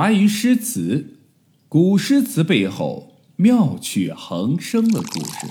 [0.00, 1.18] 答疑诗词，
[1.68, 5.48] 古诗词背后妙趣横生的故事。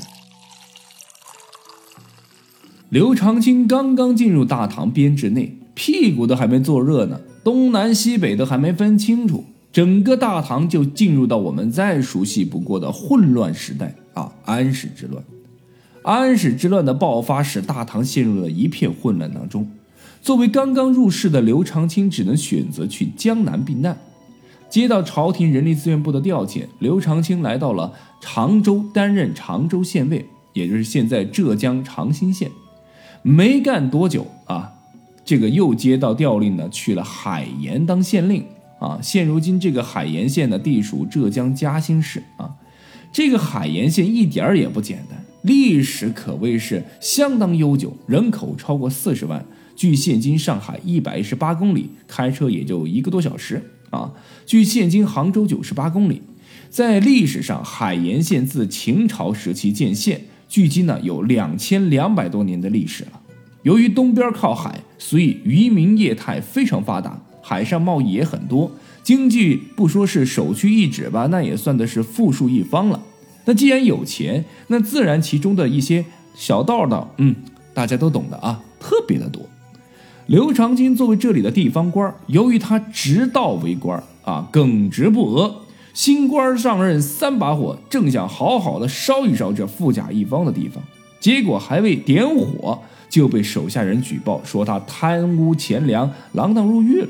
[2.88, 9.44] 刘长卿刚刚进入大唐编制内，屁股都还没坐热呢，东南西北都还没分清楚，
[9.74, 14.32] 整个大唐就进入到我们再熟悉不过的混乱时代啊！
[14.46, 15.22] 安史之乱，
[16.04, 19.70] 安史之乱的爆发使大唐陷入了一片混乱当中。
[20.22, 23.98] 作为刚刚入仕的刘长卿，只能选择去江南避难。
[24.70, 32.52] 接到朝廷人力资源部的调遣，刘长卿来到了常州担任常州县尉，也就是现在浙江长兴县。
[33.22, 34.74] 没干多久啊，
[35.24, 38.46] 这个又接到调令呢，去了海盐当县令
[38.80, 39.00] 啊。
[39.02, 42.56] 现如今这个海盐县呢，地属浙江嘉兴市啊。
[43.12, 49.44] 这个海盐县一点儿也不简单，历史可谓是相当悠久，人口超过四十万，
[49.76, 53.64] 距现今上海一百一十八公里，开车也就一个多小时。
[53.90, 54.12] 啊，
[54.46, 56.22] 距现今杭州九十八公里，
[56.70, 63.22] 在历史上，海盐县自秦朝时期建县，距今呢有两千两百多年的历史了。
[63.64, 68.72] 由于东边靠海，所以渔民业态非常发达，海上贸易也很多，
[69.04, 73.04] 经济不说是首屈一指吧，那也算的是富庶一方了。
[73.46, 77.36] 那既然有钱，那自然其中的一些小道道，嗯，
[77.74, 79.48] 大家都懂的啊，特别的多。
[80.28, 85.56] 刘长卿作为这里的地方官，由于他执道为官啊，耿直不阿，
[85.94, 90.84] 新官上任三把火，正想好好的烧一烧这富甲一方的地方，
[91.22, 92.78] 结果还未点火，
[93.10, 97.10] 就被手下人举报说他贪污钱粮，锒铛入狱了。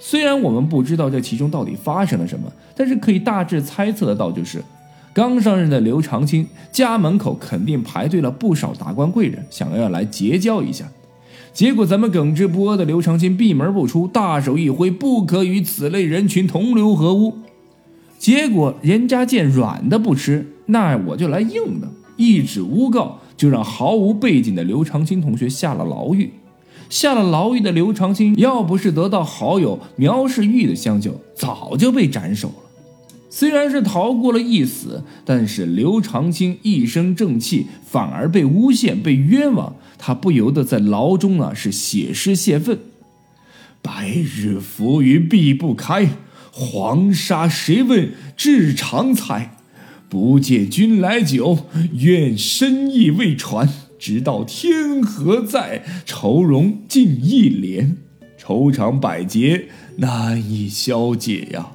[0.00, 4.60] 虽然我们不知道这其中到底发生了什么，但是可以大致猜测得到，就是
[5.12, 10.84] 刚上任的刘长卿家门口肯定排队了不少达官贵人，想要来结交一下。
[11.52, 17.34] 结果，咱们耿直不阿的刘长卿闭门不出，大手一挥，不可与此类人群同流合污。
[18.18, 26.30] 结果，人家见软的不吃，那我就来硬的，一纸诬告就让毫无背景的刘长卿同学下了牢狱。
[26.88, 32.54] 下了牢狱的刘长卿，要不是得到好友苗世玉的相救，早就被斩首了。
[33.34, 39.74] 虽然是逃过了一死，但是刘长卿一生正气，反而被诬陷，被冤枉。
[39.96, 42.78] 他不由得在牢中啊，是写诗泄愤
[43.80, 46.10] ：“白日浮云避不开，
[46.50, 49.56] 黄沙谁问至长才？
[50.10, 51.60] 不见君来酒，
[51.94, 53.66] 愿深意未传。
[53.98, 57.96] 直到天何在，愁容尽一帘。
[58.36, 61.68] 愁肠百结，难以消解呀。”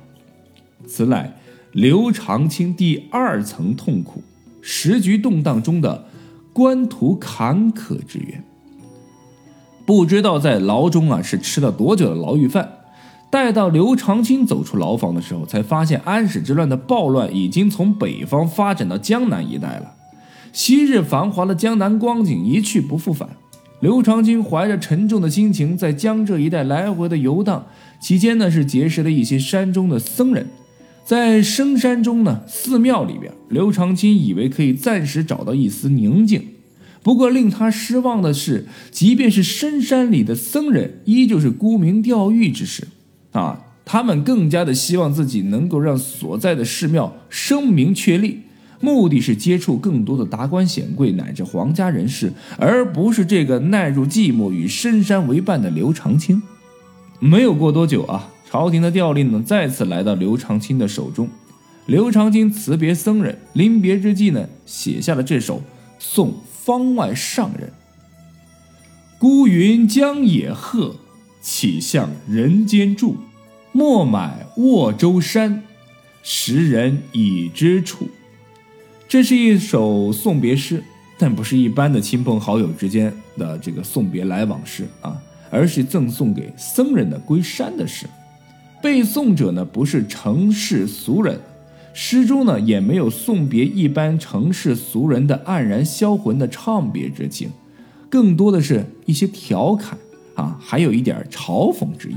[0.86, 1.36] 此乃
[1.72, 4.22] 刘长卿第二层痛苦，
[4.62, 6.06] 时局动荡中的。
[6.54, 8.44] 官途坎坷之源，
[9.86, 12.80] 不知道在牢中啊是吃了多久的牢狱饭。
[13.30, 19.94] 待到刘长卿走出牢房的时候，才发现安史之乱的暴乱已经从北方发展到江南一带了。
[20.52, 23.30] 昔日繁华的江南光景一去不复返。
[23.80, 27.68] 刘长卿怀着沉重的心情，在江浙一带来回的游荡，
[28.00, 30.48] 期间呢是结识了一些山中的僧人。
[31.08, 36.44] 在深山中呢，寺庙里边，刘长卿以为可以暂时找到一丝宁静。
[37.02, 42.90] 不过令他失望的是，即便是深山里的僧人，依旧是沽名钓誉之事。
[43.32, 48.42] 啊，他们更加的希望自己能够让所在的寺庙声名确立，
[48.82, 56.44] 目的是接触更多的达官显贵乃至皇家人士，而不是这个耐入寂寞与深山为伴的刘长卿。
[57.22, 58.34] 没有过多久啊。
[58.58, 61.30] 朝廷的调令呢，再次来到刘长卿的手中。
[61.86, 65.60] 刘长卿辞别僧人，临别之际呢，写下了这首
[66.00, 67.70] 《送方外上人》
[69.22, 70.96] ：“孤云将野鹤，
[71.40, 73.18] 岂向人间住？
[73.74, 75.62] 莫买沃洲山，
[76.24, 78.10] 时人已知处。”
[79.08, 80.84] 这是一首送别诗，
[81.20, 85.16] 但不是一般的亲朋好友之间的这个送别来往诗啊，
[85.52, 88.08] 而是赠送给僧人的归山的诗。
[88.88, 91.38] 背诵者呢不是城市俗人，
[91.94, 97.50] 诗中呢也没有送别一般城市俗人的黯然销魂的唱别之情，
[98.10, 99.98] 更多的是一些调侃
[100.36, 102.16] 啊，还有一点嘲讽之意。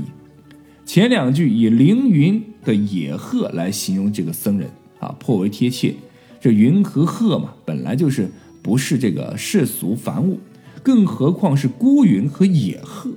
[0.85, 4.69] 前两句以凌云的野鹤来形容这个僧人
[4.99, 5.93] 啊，颇为贴切。
[6.39, 8.31] 这云和鹤嘛，本来就是
[8.61, 10.39] 不是这个世俗凡物，
[10.81, 13.11] 更何况是孤云和野鹤。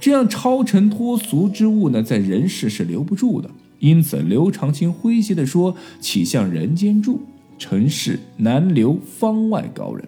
[0.00, 3.50] 这样超尘脱俗之物呢，在人世是留不住的。
[3.78, 7.20] 因此，刘长卿诙谐地说：“岂向人间住？
[7.58, 10.06] 尘世难留方外高人。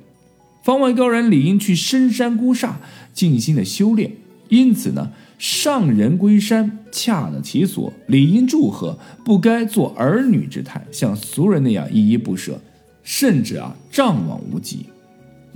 [0.62, 2.80] 方外高人理应去深山孤刹，
[3.12, 4.12] 静心的修炼。
[4.48, 12.60] 因此呢，上人归山，恰得其所，理应祝贺，不该做儿女之态，像俗人那样依依不舍，
[13.02, 14.86] 甚至啊怅惘无极。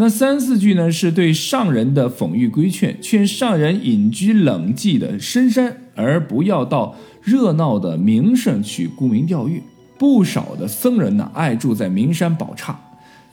[0.03, 9.63] 那三四句呢，是对上人的讽喻规劝，劝上人隐居冷寂的深山，而不要到热闹的名胜去沽名钓誉。
[9.97, 12.77] 不少的僧人呢，爱住在名山宝刹，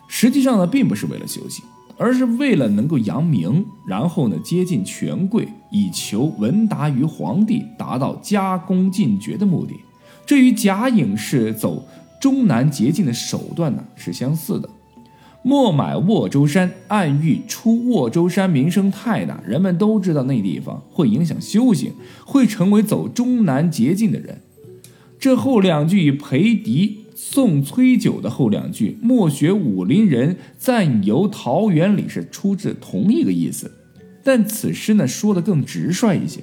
[0.08, 1.66] 实际上呢，并不是为了修行，
[1.98, 9.74] 而是为了能够扬名，然后呢，接近权贵，以求闻达于皇帝，达到加功进爵的目的。
[10.24, 11.88] 这与贾颖是走
[12.22, 14.70] 终南捷径的手段呢，是相似的。
[15.42, 21.94] 莫买沃州山，暗喻出沃州山名声太大，人们都知道那地方会影响修行，
[22.26, 24.42] 会成为走终南捷径的人。
[25.18, 33.72] 这后两句与裴迪送崔九的后两句“莫学武陵人，暂游桃源里”是出自同一个意思，
[34.24, 36.42] 但此诗呢说的更直率一些。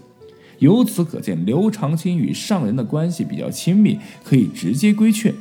[0.58, 5.34] 由此可见，刘长卿与上人的关系比较亲密，可以直接规劝。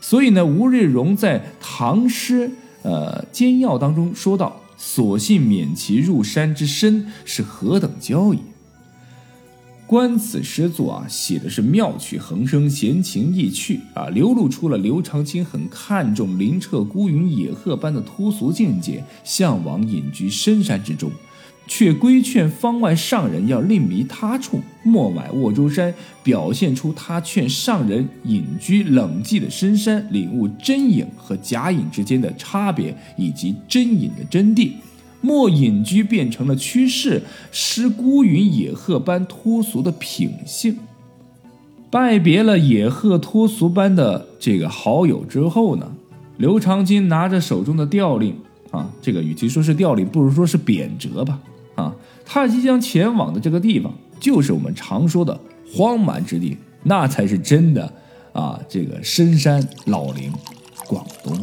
[0.00, 2.50] 所以呢，吴瑞荣在唐诗。
[2.82, 8.40] 呃，煎药当中说到：“所幸免其入山之深，是何等交也。”
[9.86, 21.10] 观此诗作啊，写的是妙趣横生，闲情逸趣啊，流露出了刘长卿很看重林澈孤云野鹤般的脱俗境界，向往隐居深山之中。
[21.68, 25.94] 却规劝方外上人要另觅他处，莫买沃州山，
[26.24, 34.72] 表现出他劝上人隐居冷寂的深山，领悟真隐和假隐之间的差别，以及真隐的真谛。
[35.20, 37.20] 莫隐居变成了趋势，
[37.52, 40.78] 失孤云野鹤般脱俗的品性。
[41.90, 45.90] 拜别了野鹤脱俗般的这个好友之后呢，
[46.36, 48.34] 刘长卿拿着手中的调令
[48.70, 51.38] 啊，这个与其说是调令，不如说是贬谪吧。
[51.78, 51.94] 啊，
[52.26, 55.38] 他即将前往的这个地方，就是我们常说的
[55.72, 57.92] 荒蛮之地，那才是真的
[58.32, 58.58] 啊！
[58.68, 60.32] 这个深山老林，
[60.88, 61.38] 广东。